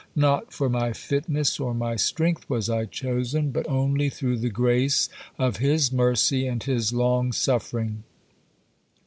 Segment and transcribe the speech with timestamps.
[0.15, 5.09] Not for my fitness or my strength was I chosen, but only through the grace
[5.37, 8.01] of His mercy and His long suffering.